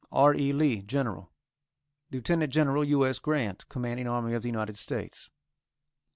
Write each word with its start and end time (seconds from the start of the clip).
R. 0.11 0.33
E. 0.33 0.51
LEE, 0.51 0.81
General. 0.81 1.31
LT. 2.11 2.23
GEN. 2.49 2.83
U. 2.87 3.05
S. 3.05 3.19
GRANT, 3.19 3.69
Commanding 3.69 4.07
Army 4.07 4.33
of 4.33 4.41
the 4.41 4.49
United 4.49 4.75
States. 4.75 5.29